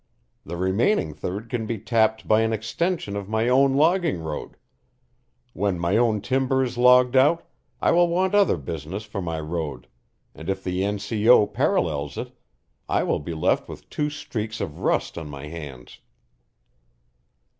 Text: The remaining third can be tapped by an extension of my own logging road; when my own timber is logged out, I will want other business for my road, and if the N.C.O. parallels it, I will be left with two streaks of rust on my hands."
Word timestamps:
The 0.43 0.57
remaining 0.57 1.13
third 1.13 1.47
can 1.47 1.67
be 1.67 1.77
tapped 1.77 2.27
by 2.27 2.41
an 2.41 2.51
extension 2.51 3.15
of 3.15 3.29
my 3.29 3.47
own 3.47 3.75
logging 3.75 4.17
road; 4.19 4.57
when 5.53 5.77
my 5.77 5.95
own 5.95 6.21
timber 6.21 6.63
is 6.63 6.75
logged 6.75 7.15
out, 7.15 7.43
I 7.83 7.91
will 7.91 8.07
want 8.07 8.33
other 8.33 8.57
business 8.57 9.03
for 9.03 9.21
my 9.21 9.39
road, 9.39 9.85
and 10.33 10.49
if 10.49 10.63
the 10.63 10.83
N.C.O. 10.83 11.45
parallels 11.45 12.17
it, 12.17 12.35
I 12.89 13.03
will 13.03 13.19
be 13.19 13.35
left 13.35 13.69
with 13.69 13.87
two 13.91 14.09
streaks 14.09 14.59
of 14.59 14.79
rust 14.79 15.19
on 15.19 15.29
my 15.29 15.45
hands." 15.49 15.99